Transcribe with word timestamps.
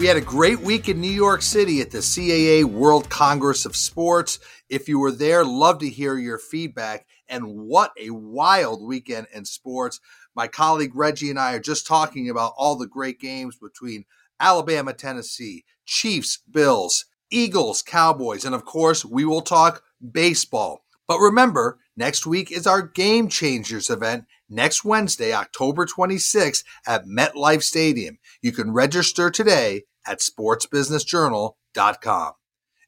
We 0.00 0.06
had 0.06 0.16
a 0.16 0.22
great 0.22 0.60
week 0.60 0.88
in 0.88 0.98
New 0.98 1.10
York 1.10 1.42
City 1.42 1.82
at 1.82 1.90
the 1.90 1.98
CAA 1.98 2.64
World 2.64 3.10
Congress 3.10 3.66
of 3.66 3.76
Sports. 3.76 4.38
If 4.70 4.88
you 4.88 4.98
were 4.98 5.12
there, 5.12 5.44
love 5.44 5.78
to 5.80 5.90
hear 5.90 6.16
your 6.16 6.38
feedback. 6.38 7.06
And 7.28 7.44
what 7.44 7.92
a 8.00 8.08
wild 8.08 8.82
weekend 8.82 9.26
in 9.34 9.44
sports. 9.44 10.00
My 10.34 10.48
colleague 10.48 10.92
Reggie 10.94 11.28
and 11.28 11.38
I 11.38 11.52
are 11.52 11.60
just 11.60 11.86
talking 11.86 12.30
about 12.30 12.54
all 12.56 12.76
the 12.76 12.86
great 12.86 13.20
games 13.20 13.58
between 13.58 14.06
Alabama, 14.40 14.94
Tennessee, 14.94 15.66
Chiefs, 15.84 16.38
Bills, 16.50 17.04
Eagles, 17.30 17.82
Cowboys, 17.82 18.46
and 18.46 18.54
of 18.54 18.64
course, 18.64 19.04
we 19.04 19.26
will 19.26 19.42
talk 19.42 19.82
baseball. 20.12 20.82
But 21.06 21.18
remember, 21.18 21.78
next 21.94 22.24
week 22.24 22.50
is 22.50 22.66
our 22.66 22.80
Game 22.80 23.28
Changers 23.28 23.90
event 23.90 24.24
next 24.48 24.82
Wednesday, 24.82 25.34
October 25.34 25.84
26th 25.84 26.64
at 26.86 27.04
MetLife 27.04 27.62
Stadium. 27.62 28.18
You 28.40 28.52
can 28.52 28.72
register 28.72 29.30
today 29.30 29.82
at 30.06 30.20
sportsbusinessjournal.com. 30.20 32.32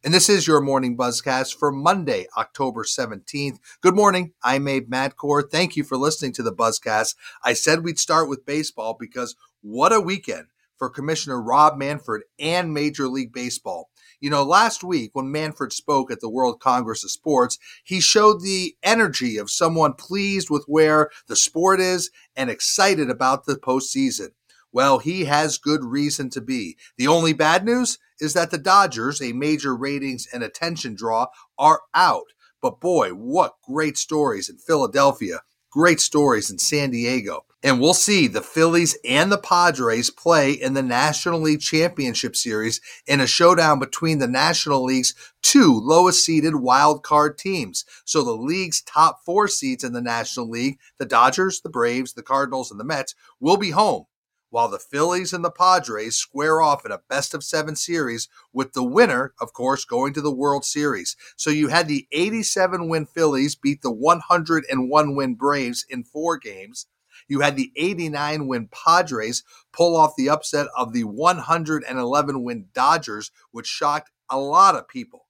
And 0.05 0.13
this 0.13 0.29
is 0.29 0.49
your 0.49 0.61
morning 0.61 0.97
buzzcast 0.97 1.57
for 1.57 1.71
Monday, 1.71 2.27
October 2.37 2.83
17th. 2.83 3.59
Good 3.81 3.95
morning. 3.95 4.33
I'm 4.43 4.67
Abe 4.67 4.91
Madkour. 4.91 5.49
Thank 5.49 5.77
you 5.77 5.85
for 5.85 5.97
listening 5.97 6.33
to 6.33 6.43
the 6.43 6.53
buzzcast. 6.53 7.15
I 7.45 7.53
said 7.53 7.85
we'd 7.85 8.01
start 8.01 8.29
with 8.29 8.45
baseball 8.45 8.97
because 8.99 9.37
what 9.61 9.93
a 9.93 10.01
weekend 10.01 10.47
for 10.77 10.91
Commissioner 10.91 11.41
Rob 11.41 11.79
Manfred 11.79 12.23
and 12.41 12.75
Major 12.75 13.07
League 13.07 13.33
Baseball. 13.33 13.91
You 14.21 14.31
know, 14.31 14.43
last 14.43 14.83
week 14.83 15.13
when 15.15 15.31
Manfred 15.31 15.73
spoke 15.73 16.11
at 16.11 16.21
the 16.21 16.29
World 16.29 16.59
Congress 16.59 17.05
of 17.05 17.13
Sports, 17.13 17.59
he 17.85 18.01
showed 18.01 18.41
the 18.41 18.75
energy 18.83 19.37
of 19.37 19.51
someone 19.51 19.95
pleased 19.95 20.51
with 20.51 20.65
where 20.67 21.11
the 21.29 21.37
sport 21.37 21.81
is 21.81 22.11
and 22.35 22.51
excited 22.51 23.11
about 23.11 23.47
the 23.47 23.55
postseason. 23.55 24.31
Well, 24.73 24.99
he 24.99 25.27
has 25.27 25.59
good 25.59 25.85
reason 25.85 26.31
to 26.31 26.41
be. 26.41 26.79
The 26.97 27.07
only 27.07 27.35
bad 27.35 27.65
news 27.65 27.99
is 28.21 28.33
that 28.35 28.51
the 28.51 28.59
Dodgers, 28.59 29.21
a 29.21 29.33
major 29.33 29.77
ratings 29.77 30.27
and 30.33 30.43
attention 30.43 30.95
draw, 30.95 31.27
are 31.59 31.83
out. 31.95 32.33
But 32.63 32.81
boy, 32.81 33.11
what 33.11 33.57
great 33.63 33.99
stories 33.99 34.49
in 34.49 34.57
Philadelphia, 34.57 35.41
great 35.71 36.01
stories 36.01 36.51
in 36.51 36.59
San 36.59 36.91
Diego. 36.91 37.45
And 37.65 37.81
we'll 37.81 37.95
see 37.95 38.27
the 38.27 38.41
Phillies 38.41 38.97
and 39.05 39.31
the 39.31 39.39
Padres 39.39 40.11
play 40.11 40.53
in 40.53 40.75
the 40.75 40.83
National 40.83 41.41
League 41.41 41.61
Championship 41.61 42.35
Series 42.35 42.81
in 43.07 43.21
a 43.21 43.27
showdown 43.27 43.79
between 43.79 44.19
the 44.19 44.27
National 44.27 44.85
League's 44.85 45.15
two 45.43 45.79
lowest 45.81 46.25
seeded 46.25 46.57
wild 46.57 47.03
card 47.03 47.39
teams. 47.39 47.85
So 48.05 48.25
the 48.25 48.33
league's 48.33 48.83
top 48.83 49.21
four 49.25 49.49
seeds 49.49 49.85
in 49.85 49.93
the 49.93 50.01
National 50.01 50.49
League, 50.49 50.79
the 50.99 51.07
Dodgers, 51.07 51.61
the 51.61 51.69
Braves, 51.69 52.15
the 52.15 52.23
Cardinals, 52.23 52.71
and 52.71 52.81
the 52.81 52.85
Mets, 52.85 53.15
will 53.39 53.57
be 53.57 53.71
home 53.71 54.07
while 54.53 54.69
the 54.69 54.79
Phillies 54.79 55.33
and 55.33 55.43
the 55.43 55.51
Padres 55.51 56.15
square 56.17 56.61
off 56.61 56.85
in 56.85 56.93
a 56.93 57.01
best 57.09 57.33
of 57.33 57.43
seven 57.43 57.75
series, 57.75 58.29
with 58.53 58.75
the 58.75 58.85
winner, 58.85 59.33
of 59.41 59.55
course, 59.55 59.87
going 59.87 60.13
to 60.13 60.21
the 60.21 60.31
World 60.31 60.67
Series. 60.67 61.17
So 61.37 61.49
you 61.49 61.69
had 61.69 61.89
the 61.89 62.07
87 62.13 62.87
win 62.87 63.07
Phillies 63.07 63.55
beat 63.55 63.81
the 63.81 63.91
101 63.91 65.17
win 65.17 65.35
Braves 65.37 65.87
in 65.89 66.05
four 66.05 66.37
games. 66.37 66.87
You 67.29 67.41
had 67.41 67.57
the 67.57 67.73
89 67.77 68.47
win 68.47 68.69
Padres 68.71 69.43
pull 69.73 69.97
off 69.97 70.17
the 70.19 70.29
upset 70.29 70.67
of 70.77 70.93
the 70.93 71.05
111 71.05 72.45
win 72.45 72.67
Dodgers, 72.75 73.31
which 73.53 73.67
shocked 73.67 74.11
a 74.29 74.39
lot 74.39 74.77
of 74.77 74.87
people. 74.87 75.22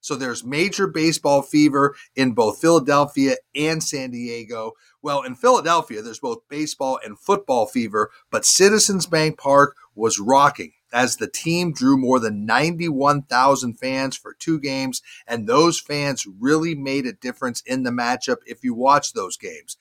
So 0.00 0.14
there's 0.14 0.44
major 0.44 0.86
baseball 0.86 1.42
fever 1.42 1.94
in 2.16 2.32
both 2.32 2.60
Philadelphia 2.60 3.36
and 3.54 3.82
San 3.82 4.10
Diego. 4.10 4.72
Well, 5.02 5.22
in 5.22 5.34
Philadelphia, 5.34 6.02
there's 6.02 6.20
both 6.20 6.48
baseball 6.48 6.98
and 7.04 7.18
football 7.18 7.66
fever, 7.66 8.10
but 8.30 8.44
Citizens 8.44 9.06
Bank 9.06 9.38
Park 9.38 9.76
was 9.94 10.18
rocking 10.18 10.72
as 10.92 11.16
the 11.16 11.28
team 11.28 11.72
drew 11.72 11.96
more 11.96 12.18
than 12.18 12.44
91,000 12.46 13.74
fans 13.74 14.16
for 14.16 14.34
two 14.34 14.58
games, 14.58 15.02
and 15.26 15.46
those 15.46 15.80
fans 15.80 16.26
really 16.26 16.74
made 16.74 17.06
a 17.06 17.12
difference 17.12 17.62
in 17.62 17.82
the 17.82 17.90
matchup 17.90 18.38
if 18.46 18.64
you 18.64 18.74
watch 18.74 19.12
those 19.12 19.36
games. 19.36 19.76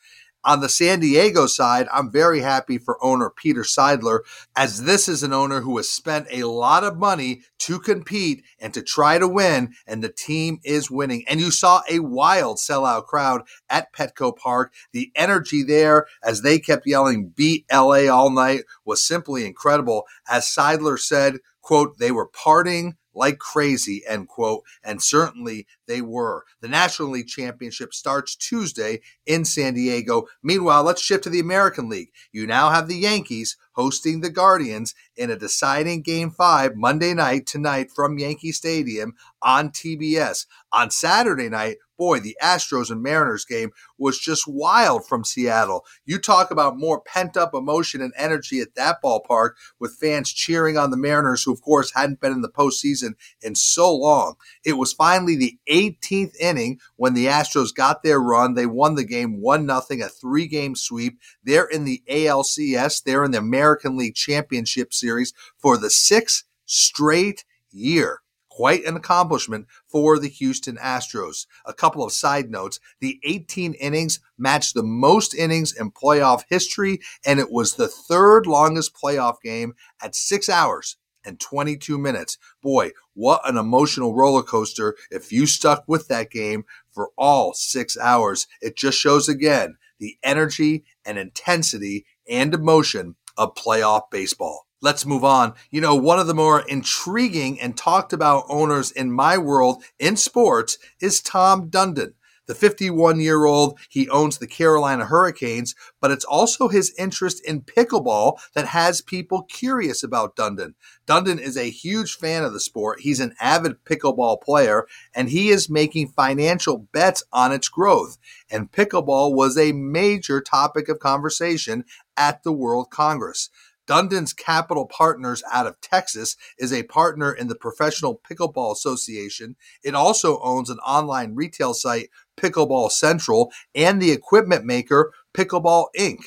On 0.45 0.61
the 0.61 0.69
San 0.69 1.01
Diego 1.01 1.47
side, 1.47 1.87
I'm 1.91 2.09
very 2.09 2.39
happy 2.39 2.77
for 2.77 3.03
owner 3.03 3.29
Peter 3.29 3.63
Seidler, 3.63 4.19
as 4.55 4.83
this 4.83 5.09
is 5.09 5.21
an 5.21 5.33
owner 5.33 5.59
who 5.61 5.75
has 5.75 5.89
spent 5.89 6.27
a 6.31 6.45
lot 6.45 6.85
of 6.85 6.97
money 6.97 7.41
to 7.59 7.77
compete 7.77 8.43
and 8.57 8.73
to 8.73 8.81
try 8.81 9.17
to 9.17 9.27
win, 9.27 9.73
and 9.85 10.01
the 10.01 10.07
team 10.11 10.59
is 10.63 10.89
winning. 10.89 11.25
And 11.27 11.41
you 11.41 11.51
saw 11.51 11.81
a 11.89 11.99
wild 11.99 12.57
sellout 12.57 13.05
crowd 13.05 13.41
at 13.69 13.93
Petco 13.93 14.33
Park. 14.35 14.73
The 14.93 15.11
energy 15.13 15.61
there, 15.61 16.07
as 16.23 16.41
they 16.41 16.57
kept 16.57 16.87
yelling 16.87 17.33
"Beat 17.35 17.65
LA" 17.69 18.07
all 18.07 18.29
night, 18.29 18.63
was 18.85 19.05
simply 19.05 19.45
incredible. 19.45 20.05
As 20.29 20.45
Seidler 20.45 20.97
said, 20.97 21.39
"quote 21.61 21.97
They 21.97 22.11
were 22.11 22.29
partying 22.29 22.93
like 23.13 23.39
crazy, 23.39 24.03
end 24.07 24.27
quote. 24.27 24.63
And 24.83 25.01
certainly 25.01 25.67
they 25.87 26.01
were. 26.01 26.45
The 26.61 26.67
National 26.67 27.09
League 27.09 27.27
Championship 27.27 27.93
starts 27.93 28.35
Tuesday 28.35 29.01
in 29.25 29.45
San 29.45 29.73
Diego. 29.73 30.27
Meanwhile, 30.43 30.83
let's 30.83 31.01
shift 31.01 31.23
to 31.25 31.29
the 31.29 31.39
American 31.39 31.89
League. 31.89 32.11
You 32.31 32.47
now 32.47 32.69
have 32.69 32.87
the 32.87 32.97
Yankees 32.97 33.57
hosting 33.73 34.21
the 34.21 34.29
Guardians 34.29 34.93
in 35.15 35.29
a 35.29 35.37
deciding 35.37 36.01
game 36.01 36.31
five 36.31 36.75
Monday 36.75 37.13
night 37.13 37.45
tonight 37.45 37.89
from 37.95 38.17
Yankee 38.17 38.51
Stadium 38.51 39.13
on 39.41 39.69
TBS. 39.69 40.45
On 40.71 40.91
Saturday 40.91 41.49
night, 41.49 41.77
boy, 41.99 42.19
the 42.19 42.37
Astros 42.41 42.89
and 42.89 43.03
Mariners 43.03 43.45
game 43.45 43.71
was 43.97 44.17
just 44.17 44.45
wild 44.47 45.05
from 45.05 45.25
Seattle. 45.25 45.85
You 46.05 46.17
talk 46.17 46.49
about 46.49 46.77
more 46.77 47.01
pent 47.01 47.37
up 47.37 47.53
emotion 47.53 48.01
and 48.01 48.13
energy 48.17 48.61
at 48.61 48.73
that 48.75 49.03
ballpark 49.03 49.51
with 49.79 49.97
fans 49.99 50.31
cheering 50.31 50.77
on 50.77 50.89
the 50.89 50.97
Mariners, 50.97 51.43
who, 51.43 51.51
of 51.53 51.61
course, 51.61 51.91
hadn't 51.93 52.21
been 52.21 52.31
in 52.31 52.41
the 52.41 52.49
postseason 52.49 53.11
in 53.41 53.53
so 53.53 53.93
long. 53.93 54.35
It 54.65 54.77
was 54.77 54.93
finally 54.93 55.35
the 55.35 55.59
18th 55.69 56.35
inning 56.39 56.79
when 56.95 57.13
the 57.13 57.25
Astros 57.25 57.75
got 57.75 58.01
their 58.01 58.19
run. 58.19 58.53
They 58.53 58.65
won 58.65 58.95
the 58.95 59.03
game 59.03 59.41
1 59.41 59.67
0, 59.67 60.05
a 60.05 60.09
three 60.09 60.47
game 60.47 60.75
sweep. 60.75 61.19
They're 61.43 61.67
in 61.67 61.83
the 61.83 62.01
ALCS, 62.09 63.03
they're 63.03 63.25
in 63.25 63.31
the 63.31 63.39
American 63.39 63.97
League 63.97 64.15
Championship 64.15 64.93
Series 64.93 65.33
for 65.57 65.77
the 65.77 65.89
sixth 65.89 66.45
straight 66.65 67.43
year. 67.71 68.21
Quite 68.49 68.83
an 68.85 68.95
accomplishment 68.95 69.67
for 69.87 70.19
the 70.19 70.27
Houston 70.27 70.77
Astros. 70.77 71.45
A 71.65 71.73
couple 71.73 72.03
of 72.03 72.11
side 72.11 72.49
notes. 72.49 72.79
The 72.99 73.19
18 73.23 73.73
innings 73.75 74.19
matched 74.37 74.73
the 74.73 74.83
most 74.83 75.33
innings 75.33 75.73
in 75.73 75.91
playoff 75.91 76.43
history, 76.49 76.99
and 77.25 77.39
it 77.39 77.51
was 77.51 77.75
the 77.75 77.87
third 77.87 78.47
longest 78.47 78.93
playoff 78.93 79.35
game 79.41 79.73
at 80.01 80.15
six 80.15 80.49
hours 80.49 80.97
and 81.23 81.39
22 81.39 81.97
minutes. 81.97 82.37
Boy, 82.61 82.91
what 83.13 83.47
an 83.47 83.57
emotional 83.57 84.15
roller 84.15 84.43
coaster 84.43 84.95
if 85.11 85.31
you 85.31 85.45
stuck 85.45 85.83
with 85.87 86.07
that 86.07 86.31
game 86.31 86.63
for 86.91 87.11
all 87.17 87.53
six 87.53 87.97
hours. 87.97 88.47
It 88.61 88.75
just 88.75 88.97
shows 88.97 89.29
again 89.29 89.77
the 89.99 90.17
energy 90.23 90.85
and 91.05 91.17
intensity 91.17 92.05
and 92.27 92.53
emotion 92.53 93.15
of 93.37 93.55
playoff 93.55 94.03
baseball. 94.11 94.65
Let's 94.81 95.05
move 95.05 95.25
on. 95.25 95.55
You 95.71 95.81
know, 95.81 95.95
one 95.95 96.19
of 96.19 96.27
the 96.27 96.33
more 96.33 96.61
intriguing 96.61 97.59
and 97.59 97.75
talked 97.75 98.13
about 98.13 98.45
owners 98.47 98.91
in 98.91 99.11
my 99.11 99.37
world 99.37 99.83
in 99.99 100.15
sports 100.15 100.77
is 101.01 101.21
Tom 101.21 101.69
Dundon. 101.69 102.13
The 102.49 102.55
51 102.55 103.19
year 103.19 103.45
old, 103.45 103.77
he 103.89 104.09
owns 104.09 104.39
the 104.39 104.47
Carolina 104.47 105.05
Hurricanes, 105.05 105.75
but 106.01 106.09
it's 106.09 106.25
also 106.25 106.67
his 106.67 106.95
interest 106.97 107.45
in 107.45 107.61
pickleball 107.61 108.39
that 108.55 108.67
has 108.67 109.01
people 109.01 109.43
curious 109.43 110.01
about 110.01 110.35
Dundon. 110.35 110.73
Dundon 111.05 111.39
is 111.39 111.57
a 111.57 111.69
huge 111.69 112.15
fan 112.15 112.43
of 112.43 112.53
the 112.53 112.59
sport. 112.59 113.01
He's 113.01 113.19
an 113.19 113.35
avid 113.39 113.83
pickleball 113.85 114.41
player, 114.41 114.87
and 115.13 115.29
he 115.29 115.49
is 115.49 115.69
making 115.69 116.07
financial 116.07 116.87
bets 116.91 117.21
on 117.31 117.51
its 117.51 117.69
growth. 117.69 118.17
And 118.49 118.71
pickleball 118.71 119.35
was 119.35 119.55
a 119.55 119.73
major 119.73 120.41
topic 120.41 120.89
of 120.89 120.97
conversation 120.97 121.83
at 122.17 122.41
the 122.41 122.51
World 122.51 122.89
Congress. 122.89 123.51
Dundon's 123.89 124.33
Capital 124.33 124.85
Partners 124.85 125.41
out 125.51 125.65
of 125.65 125.81
Texas 125.81 126.37
is 126.59 126.71
a 126.71 126.83
partner 126.83 127.33
in 127.33 127.47
the 127.47 127.55
Professional 127.55 128.21
Pickleball 128.29 128.71
Association. 128.71 129.55
It 129.83 129.95
also 129.95 130.39
owns 130.41 130.69
an 130.69 130.77
online 130.85 131.33
retail 131.33 131.73
site, 131.73 132.09
Pickleball 132.39 132.91
Central, 132.91 133.51
and 133.73 133.99
the 133.99 134.11
equipment 134.11 134.63
maker 134.63 135.11
Pickleball 135.33 135.87
Inc. 135.97 136.19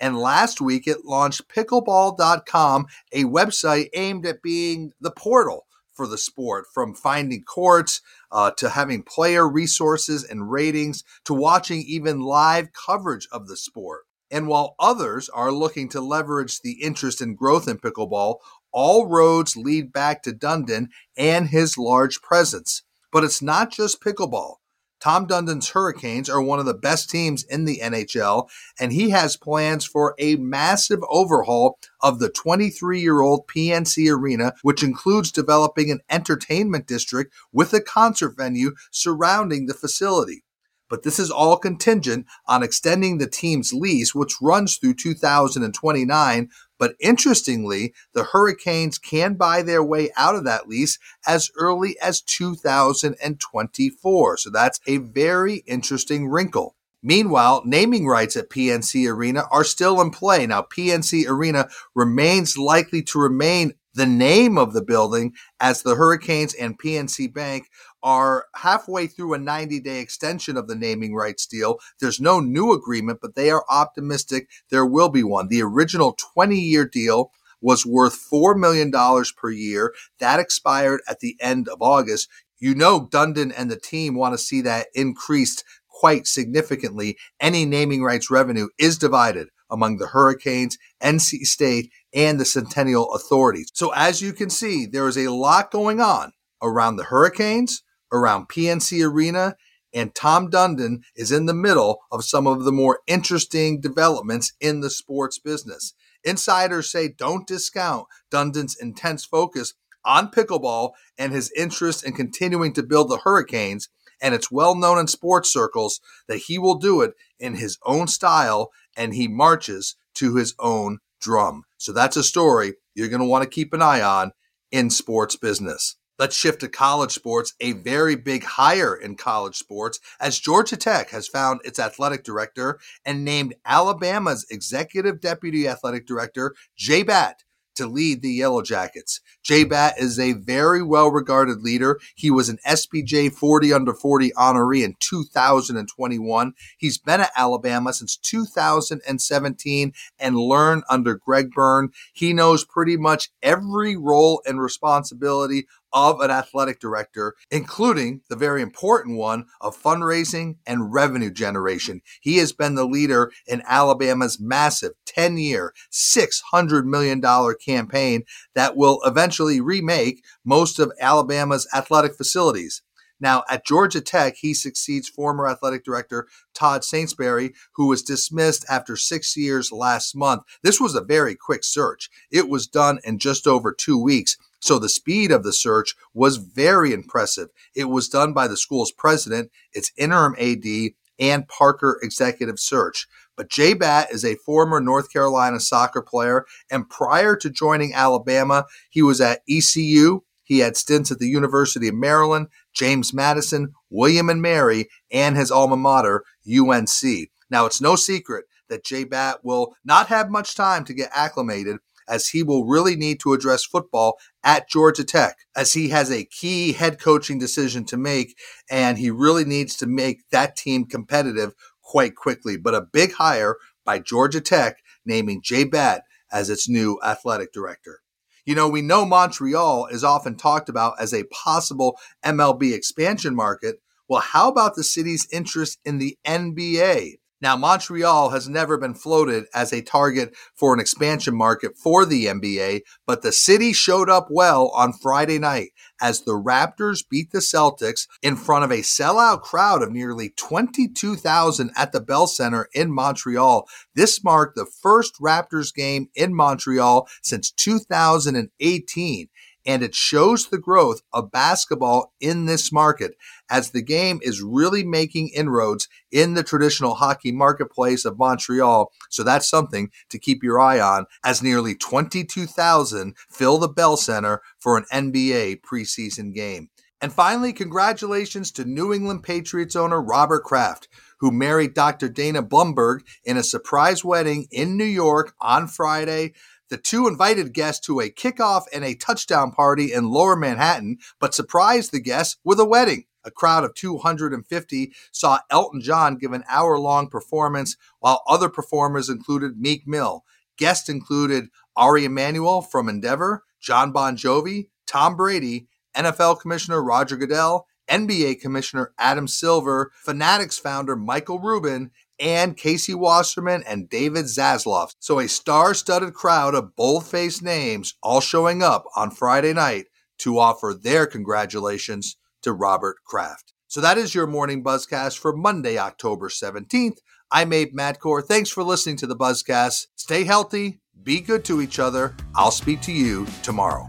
And 0.00 0.16
last 0.16 0.62
week 0.62 0.88
it 0.88 1.04
launched 1.04 1.46
pickleball.com, 1.54 2.86
a 3.12 3.24
website 3.24 3.90
aimed 3.92 4.24
at 4.24 4.40
being 4.40 4.92
the 4.98 5.10
portal 5.10 5.66
for 5.92 6.06
the 6.06 6.16
sport 6.16 6.68
from 6.72 6.94
finding 6.94 7.44
courts 7.44 8.00
uh, 8.32 8.52
to 8.52 8.70
having 8.70 9.02
player 9.02 9.46
resources 9.46 10.24
and 10.24 10.50
ratings 10.50 11.04
to 11.26 11.34
watching 11.34 11.82
even 11.82 12.20
live 12.20 12.70
coverage 12.72 13.28
of 13.30 13.46
the 13.46 13.58
sport. 13.58 14.06
And 14.30 14.46
while 14.46 14.76
others 14.78 15.28
are 15.28 15.50
looking 15.50 15.88
to 15.90 16.00
leverage 16.00 16.60
the 16.60 16.82
interest 16.82 17.20
and 17.20 17.36
growth 17.36 17.66
in 17.66 17.78
pickleball, 17.78 18.36
all 18.72 19.06
roads 19.06 19.56
lead 19.56 19.92
back 19.92 20.22
to 20.22 20.32
Dundon 20.32 20.88
and 21.16 21.48
his 21.48 21.76
large 21.76 22.22
presence. 22.22 22.82
But 23.12 23.24
it's 23.24 23.42
not 23.42 23.72
just 23.72 24.02
pickleball. 24.02 24.56
Tom 25.00 25.26
Dundon's 25.26 25.70
Hurricanes 25.70 26.28
are 26.28 26.42
one 26.42 26.58
of 26.58 26.66
the 26.66 26.74
best 26.74 27.08
teams 27.08 27.42
in 27.44 27.64
the 27.64 27.80
NHL, 27.82 28.48
and 28.78 28.92
he 28.92 29.10
has 29.10 29.36
plans 29.36 29.86
for 29.86 30.14
a 30.18 30.36
massive 30.36 31.00
overhaul 31.08 31.78
of 32.02 32.18
the 32.18 32.28
23 32.28 33.00
year 33.00 33.22
old 33.22 33.48
PNC 33.48 34.12
Arena, 34.12 34.52
which 34.62 34.82
includes 34.82 35.32
developing 35.32 35.90
an 35.90 36.00
entertainment 36.10 36.86
district 36.86 37.32
with 37.50 37.72
a 37.72 37.80
concert 37.80 38.36
venue 38.36 38.72
surrounding 38.90 39.66
the 39.66 39.74
facility 39.74 40.44
but 40.90 41.04
this 41.04 41.18
is 41.18 41.30
all 41.30 41.56
contingent 41.56 42.26
on 42.46 42.62
extending 42.62 43.16
the 43.16 43.28
team's 43.28 43.72
lease, 43.72 44.14
which 44.14 44.34
runs 44.42 44.76
through 44.76 44.94
2029. 44.94 46.50
But 46.78 46.96
interestingly, 47.00 47.94
the 48.12 48.24
Hurricanes 48.24 48.98
can 48.98 49.34
buy 49.34 49.62
their 49.62 49.84
way 49.84 50.10
out 50.16 50.34
of 50.34 50.44
that 50.44 50.68
lease 50.68 50.98
as 51.26 51.50
early 51.56 51.96
as 52.02 52.20
2024. 52.20 54.36
So 54.36 54.50
that's 54.50 54.80
a 54.86 54.98
very 54.98 55.62
interesting 55.66 56.28
wrinkle. 56.28 56.74
Meanwhile, 57.02 57.62
naming 57.64 58.06
rights 58.06 58.36
at 58.36 58.50
PNC 58.50 59.10
Arena 59.10 59.44
are 59.50 59.64
still 59.64 60.02
in 60.02 60.10
play. 60.10 60.46
Now, 60.46 60.62
PNC 60.62 61.26
Arena 61.26 61.68
remains 61.94 62.58
likely 62.58 63.02
to 63.04 63.18
remain 63.18 63.72
the 63.94 64.06
name 64.06 64.56
of 64.56 64.72
the 64.72 64.82
building 64.82 65.34
as 65.58 65.82
the 65.82 65.96
Hurricanes 65.96 66.54
and 66.54 66.78
PNC 66.78 67.32
Bank 67.32 67.68
are 68.02 68.46
halfway 68.56 69.06
through 69.06 69.34
a 69.34 69.38
90 69.38 69.80
day 69.80 70.00
extension 70.00 70.56
of 70.56 70.68
the 70.68 70.74
naming 70.74 71.14
rights 71.14 71.46
deal. 71.46 71.78
There's 72.00 72.20
no 72.20 72.40
new 72.40 72.72
agreement, 72.72 73.20
but 73.20 73.34
they 73.34 73.50
are 73.50 73.64
optimistic 73.68 74.48
there 74.70 74.86
will 74.86 75.08
be 75.08 75.22
one. 75.22 75.48
The 75.48 75.62
original 75.62 76.16
20 76.34 76.58
year 76.58 76.86
deal 76.86 77.32
was 77.60 77.84
worth 77.84 78.18
$4 78.32 78.56
million 78.58 78.90
per 79.36 79.50
year. 79.50 79.94
That 80.18 80.40
expired 80.40 81.00
at 81.08 81.20
the 81.20 81.36
end 81.40 81.68
of 81.68 81.82
August. 81.82 82.28
You 82.58 82.74
know, 82.74 83.06
Dundon 83.06 83.52
and 83.56 83.70
the 83.70 83.78
team 83.78 84.14
want 84.14 84.34
to 84.34 84.38
see 84.38 84.60
that 84.62 84.88
increased 84.94 85.64
quite 85.88 86.26
significantly. 86.26 87.16
Any 87.38 87.64
naming 87.64 88.02
rights 88.02 88.30
revenue 88.30 88.68
is 88.78 88.98
divided 88.98 89.48
among 89.70 89.98
the 89.98 90.08
Hurricanes, 90.08 90.78
NC 91.02 91.40
State, 91.44 91.90
and 92.12 92.40
the 92.40 92.44
Centennial 92.44 93.12
Authorities. 93.14 93.70
So, 93.72 93.92
as 93.94 94.20
you 94.20 94.32
can 94.32 94.50
see, 94.50 94.86
there 94.86 95.06
is 95.06 95.16
a 95.16 95.28
lot 95.28 95.70
going 95.70 96.00
on 96.00 96.32
around 96.62 96.96
the 96.96 97.04
Hurricanes, 97.04 97.82
around 98.12 98.48
PNC 98.48 99.06
Arena, 99.06 99.56
and 99.92 100.14
Tom 100.14 100.50
Dundon 100.50 101.02
is 101.16 101.32
in 101.32 101.46
the 101.46 101.54
middle 101.54 102.00
of 102.12 102.24
some 102.24 102.46
of 102.46 102.64
the 102.64 102.72
more 102.72 103.00
interesting 103.06 103.80
developments 103.80 104.52
in 104.60 104.80
the 104.80 104.90
sports 104.90 105.38
business. 105.38 105.94
Insiders 106.22 106.90
say 106.90 107.08
don't 107.08 107.46
discount 107.46 108.06
Dundon's 108.30 108.76
intense 108.76 109.24
focus 109.24 109.74
on 110.04 110.30
pickleball 110.30 110.92
and 111.18 111.32
his 111.32 111.52
interest 111.56 112.04
in 112.04 112.12
continuing 112.12 112.72
to 112.74 112.82
build 112.82 113.10
the 113.10 113.18
Hurricanes. 113.18 113.88
And 114.22 114.34
it's 114.34 114.50
well 114.50 114.74
known 114.74 114.98
in 114.98 115.06
sports 115.06 115.52
circles 115.52 116.00
that 116.28 116.38
he 116.38 116.58
will 116.58 116.74
do 116.74 117.00
it 117.00 117.14
in 117.38 117.54
his 117.54 117.78
own 117.84 118.06
style 118.06 118.70
and 118.96 119.14
he 119.14 119.28
marches 119.28 119.96
to 120.14 120.36
his 120.36 120.54
own 120.58 120.98
drum. 121.20 121.64
So 121.78 121.92
that's 121.92 122.16
a 122.16 122.22
story 122.22 122.74
you're 122.94 123.08
going 123.08 123.20
to 123.20 123.26
want 123.26 123.44
to 123.44 123.50
keep 123.50 123.72
an 123.72 123.82
eye 123.82 124.02
on 124.02 124.32
in 124.70 124.90
sports 124.90 125.36
business. 125.36 125.96
Let's 126.20 126.36
shift 126.36 126.60
to 126.60 126.68
college 126.68 127.12
sports, 127.12 127.54
a 127.60 127.72
very 127.72 128.14
big 128.14 128.44
hire 128.44 128.94
in 128.94 129.16
college 129.16 129.56
sports, 129.56 129.98
as 130.20 130.38
Georgia 130.38 130.76
Tech 130.76 131.08
has 131.12 131.26
found 131.26 131.62
its 131.64 131.78
athletic 131.78 132.24
director 132.24 132.78
and 133.06 133.24
named 133.24 133.54
Alabama's 133.64 134.44
executive 134.50 135.22
deputy 135.22 135.66
athletic 135.66 136.06
director, 136.06 136.54
J 136.76 137.04
Batt, 137.04 137.44
to 137.76 137.86
lead 137.86 138.20
the 138.20 138.32
Yellow 138.32 138.60
Jackets. 138.60 139.22
J 139.42 139.64
Batt 139.64 139.98
is 139.98 140.18
a 140.18 140.34
very 140.34 140.82
well 140.82 141.10
regarded 141.10 141.62
leader. 141.62 141.98
He 142.14 142.30
was 142.30 142.50
an 142.50 142.58
SBJ 142.66 143.32
40 143.32 143.72
under 143.72 143.94
40 143.94 144.32
honoree 144.32 144.84
in 144.84 144.96
2021. 145.00 146.52
He's 146.76 146.98
been 146.98 147.22
at 147.22 147.30
Alabama 147.34 147.94
since 147.94 148.18
2017 148.18 149.92
and 150.18 150.36
learned 150.36 150.82
under 150.90 151.14
Greg 151.14 151.52
Byrne. 151.52 151.90
He 152.12 152.34
knows 152.34 152.66
pretty 152.66 152.98
much 152.98 153.30
every 153.42 153.96
role 153.96 154.42
and 154.44 154.60
responsibility 154.60 155.66
of 155.92 156.20
an 156.20 156.30
athletic 156.30 156.80
director, 156.80 157.34
including 157.50 158.20
the 158.28 158.36
very 158.36 158.62
important 158.62 159.18
one 159.18 159.46
of 159.60 159.80
fundraising 159.80 160.56
and 160.66 160.92
revenue 160.92 161.30
generation. 161.30 162.00
He 162.20 162.38
has 162.38 162.52
been 162.52 162.74
the 162.74 162.86
leader 162.86 163.32
in 163.46 163.62
Alabama's 163.66 164.38
massive 164.40 164.92
10 165.06 165.38
year, 165.38 165.72
$600 165.90 166.84
million 166.84 167.22
campaign 167.64 168.24
that 168.54 168.76
will 168.76 169.00
eventually 169.04 169.60
remake 169.60 170.24
most 170.44 170.78
of 170.78 170.92
Alabama's 171.00 171.68
athletic 171.74 172.14
facilities. 172.14 172.82
Now, 173.20 173.44
at 173.50 173.66
Georgia 173.66 174.00
Tech, 174.00 174.36
he 174.36 174.54
succeeds 174.54 175.08
former 175.08 175.46
athletic 175.46 175.84
director 175.84 176.26
Todd 176.54 176.84
Stansbury, 176.84 177.52
who 177.74 177.86
was 177.86 178.02
dismissed 178.02 178.64
after 178.68 178.96
six 178.96 179.36
years 179.36 179.70
last 179.70 180.16
month. 180.16 180.42
This 180.62 180.80
was 180.80 180.94
a 180.94 181.02
very 181.02 181.34
quick 181.34 181.62
search. 181.62 182.08
It 182.30 182.48
was 182.48 182.66
done 182.66 182.98
in 183.04 183.18
just 183.18 183.46
over 183.46 183.72
two 183.72 184.02
weeks. 184.02 184.38
So 184.60 184.78
the 184.78 184.88
speed 184.88 185.30
of 185.32 185.42
the 185.42 185.52
search 185.52 185.94
was 186.14 186.36
very 186.36 186.92
impressive. 186.92 187.48
It 187.74 187.86
was 187.86 188.08
done 188.08 188.32
by 188.32 188.46
the 188.46 188.56
school's 188.56 188.92
president, 188.92 189.50
its 189.72 189.90
interim 189.96 190.36
AD, 190.38 190.92
and 191.18 191.48
Parker 191.48 191.98
Executive 192.02 192.58
Search. 192.58 193.06
But 193.36 193.50
J 193.50 193.74
Batt 193.74 194.12
is 194.12 194.24
a 194.24 194.36
former 194.36 194.80
North 194.80 195.12
Carolina 195.12 195.60
soccer 195.60 196.02
player, 196.02 196.44
and 196.70 196.88
prior 196.88 197.36
to 197.36 197.50
joining 197.50 197.94
Alabama, 197.94 198.66
he 198.90 199.02
was 199.02 199.20
at 199.20 199.40
ECU. 199.48 200.20
He 200.44 200.58
had 200.58 200.76
stints 200.76 201.10
at 201.10 201.20
the 201.20 201.28
University 201.28 201.88
of 201.88 201.94
Maryland, 201.94 202.48
James 202.74 203.14
Madison, 203.14 203.72
William 203.88 204.28
and 204.28 204.42
Mary, 204.42 204.88
and 205.10 205.36
his 205.36 205.50
alma 205.50 205.76
mater, 205.76 206.24
UNC. 206.46 207.30
Now, 207.50 207.66
it's 207.66 207.80
no 207.80 207.96
secret 207.96 208.46
that 208.68 208.84
J 208.84 209.04
Batt 209.04 209.44
will 209.44 209.74
not 209.84 210.08
have 210.08 210.30
much 210.30 210.54
time 210.54 210.84
to 210.84 210.94
get 210.94 211.10
acclimated 211.14 211.78
as 212.10 212.28
he 212.28 212.42
will 212.42 212.66
really 212.66 212.96
need 212.96 213.20
to 213.20 213.32
address 213.32 213.64
football 213.64 214.18
at 214.42 214.68
Georgia 214.68 215.04
Tech, 215.04 215.36
as 215.56 215.72
he 215.72 215.88
has 215.90 216.10
a 216.10 216.24
key 216.24 216.72
head 216.72 217.00
coaching 217.00 217.38
decision 217.38 217.84
to 217.86 217.96
make, 217.96 218.36
and 218.70 218.98
he 218.98 219.10
really 219.10 219.44
needs 219.44 219.76
to 219.76 219.86
make 219.86 220.28
that 220.30 220.56
team 220.56 220.84
competitive 220.84 221.54
quite 221.82 222.16
quickly. 222.16 222.56
But 222.56 222.74
a 222.74 222.82
big 222.82 223.12
hire 223.12 223.56
by 223.84 224.00
Georgia 224.00 224.40
Tech 224.40 224.78
naming 225.06 225.40
J 225.42 225.64
Batt 225.64 226.02
as 226.32 226.50
its 226.50 226.68
new 226.68 226.98
athletic 227.02 227.52
director. 227.52 228.00
You 228.44 228.54
know, 228.54 228.68
we 228.68 228.82
know 228.82 229.04
Montreal 229.04 229.86
is 229.86 230.02
often 230.02 230.36
talked 230.36 230.68
about 230.68 230.94
as 231.00 231.14
a 231.14 231.24
possible 231.24 231.96
MLB 232.24 232.72
expansion 232.74 233.34
market. 233.34 233.76
Well, 234.08 234.20
how 234.20 234.48
about 234.48 234.74
the 234.74 234.82
city's 234.82 235.28
interest 235.32 235.78
in 235.84 235.98
the 235.98 236.18
NBA? 236.26 237.18
Now, 237.42 237.56
Montreal 237.56 238.30
has 238.30 238.48
never 238.48 238.76
been 238.76 238.92
floated 238.92 239.46
as 239.54 239.72
a 239.72 239.80
target 239.80 240.36
for 240.54 240.74
an 240.74 240.80
expansion 240.80 241.34
market 241.34 241.76
for 241.76 242.04
the 242.04 242.26
NBA, 242.26 242.82
but 243.06 243.22
the 243.22 243.32
city 243.32 243.72
showed 243.72 244.10
up 244.10 244.28
well 244.30 244.68
on 244.74 244.92
Friday 244.92 245.38
night 245.38 245.70
as 246.02 246.22
the 246.22 246.32
Raptors 246.32 247.02
beat 247.08 247.30
the 247.32 247.38
Celtics 247.38 248.06
in 248.22 248.36
front 248.36 248.64
of 248.64 248.70
a 248.70 248.82
sellout 248.82 249.40
crowd 249.40 249.82
of 249.82 249.90
nearly 249.90 250.30
22,000 250.36 251.70
at 251.76 251.92
the 251.92 252.00
Bell 252.00 252.26
Center 252.26 252.68
in 252.74 252.92
Montreal. 252.92 253.66
This 253.94 254.22
marked 254.22 254.56
the 254.56 254.66
first 254.66 255.14
Raptors 255.18 255.74
game 255.74 256.08
in 256.14 256.34
Montreal 256.34 257.08
since 257.22 257.50
2018 257.52 259.28
and 259.66 259.82
it 259.82 259.94
shows 259.94 260.48
the 260.48 260.58
growth 260.58 261.02
of 261.12 261.30
basketball 261.30 262.12
in 262.20 262.46
this 262.46 262.72
market 262.72 263.16
as 263.50 263.70
the 263.70 263.82
game 263.82 264.20
is 264.22 264.42
really 264.42 264.84
making 264.84 265.28
inroads 265.28 265.88
in 266.10 266.34
the 266.34 266.42
traditional 266.42 266.94
hockey 266.94 267.32
marketplace 267.32 268.04
of 268.04 268.18
Montreal. 268.18 268.92
So 269.10 269.22
that's 269.22 269.48
something 269.48 269.90
to 270.08 270.18
keep 270.18 270.42
your 270.42 270.60
eye 270.60 270.80
on 270.80 271.06
as 271.24 271.42
nearly 271.42 271.74
22,000 271.74 273.14
fill 273.28 273.58
the 273.58 273.68
Bell 273.68 273.96
Center 273.96 274.42
for 274.58 274.76
an 274.76 274.84
NBA 274.92 275.60
preseason 275.60 276.34
game. 276.34 276.70
And 277.02 277.12
finally, 277.12 277.52
congratulations 277.54 278.52
to 278.52 278.64
New 278.64 278.92
England 278.92 279.22
Patriots 279.22 279.74
owner 279.74 280.02
Robert 280.02 280.44
Kraft, 280.44 280.86
who 281.20 281.30
married 281.30 281.72
Dr. 281.72 282.10
Dana 282.10 282.42
Blumberg 282.42 283.00
in 283.24 283.38
a 283.38 283.42
surprise 283.42 284.04
wedding 284.04 284.48
in 284.50 284.76
New 284.76 284.84
York 284.84 285.34
on 285.40 285.66
Friday. 285.66 286.34
The 286.70 286.78
two 286.78 287.08
invited 287.08 287.52
guests 287.52 287.84
to 287.86 287.98
a 287.98 288.10
kickoff 288.10 288.62
and 288.72 288.84
a 288.84 288.94
touchdown 288.94 289.50
party 289.50 289.92
in 289.92 290.08
lower 290.08 290.36
Manhattan, 290.36 290.98
but 291.18 291.34
surprised 291.34 291.90
the 291.90 292.00
guests 292.00 292.36
with 292.44 292.60
a 292.60 292.64
wedding. 292.64 293.06
A 293.24 293.30
crowd 293.32 293.64
of 293.64 293.74
250 293.74 294.92
saw 295.10 295.40
Elton 295.50 295.82
John 295.82 296.16
give 296.16 296.32
an 296.32 296.44
hour 296.48 296.78
long 296.78 297.08
performance, 297.08 297.76
while 297.98 298.22
other 298.26 298.48
performers 298.48 299.08
included 299.08 299.58
Meek 299.58 299.86
Mill. 299.86 300.24
Guests 300.56 300.88
included 300.88 301.48
Ari 301.74 302.04
Emanuel 302.04 302.62
from 302.62 302.88
Endeavor, 302.88 303.42
Jon 303.60 303.90
Bon 303.90 304.16
Jovi, 304.16 304.68
Tom 304.86 305.16
Brady, 305.16 305.66
NFL 305.96 306.40
Commissioner 306.40 306.82
Roger 306.82 307.16
Goodell, 307.16 307.66
NBA 307.90 308.40
Commissioner 308.40 308.92
Adam 308.96 309.26
Silver, 309.26 309.90
Fanatics 309.96 310.58
founder 310.58 310.94
Michael 310.94 311.40
Rubin, 311.40 311.90
and 312.20 312.56
Casey 312.56 312.94
Wasserman 312.94 313.64
and 313.66 313.88
David 313.88 314.26
Zaslav. 314.26 314.94
So 315.00 315.18
a 315.18 315.28
star-studded 315.28 316.14
crowd 316.14 316.54
of 316.54 316.76
bold-faced 316.76 317.42
names 317.42 317.94
all 318.02 318.20
showing 318.20 318.62
up 318.62 318.84
on 318.94 319.10
Friday 319.10 319.54
night 319.54 319.86
to 320.18 320.38
offer 320.38 320.78
their 320.80 321.06
congratulations 321.06 322.16
to 322.42 322.52
Robert 322.52 322.98
Kraft. 323.04 323.52
So 323.68 323.80
that 323.80 323.98
is 323.98 324.14
your 324.14 324.26
morning 324.26 324.62
buzzcast 324.62 325.18
for 325.18 325.34
Monday, 325.34 325.78
October 325.78 326.28
17th. 326.28 326.98
I'm 327.30 327.52
Abe 327.52 327.72
Madkour. 327.72 328.24
Thanks 328.24 328.50
for 328.50 328.62
listening 328.62 328.96
to 328.96 329.06
the 329.06 329.16
Buzzcast. 329.16 329.86
Stay 329.94 330.24
healthy, 330.24 330.80
be 331.02 331.20
good 331.20 331.44
to 331.44 331.62
each 331.62 331.78
other. 331.78 332.14
I'll 332.34 332.50
speak 332.50 332.80
to 332.82 332.92
you 332.92 333.26
tomorrow. 333.42 333.88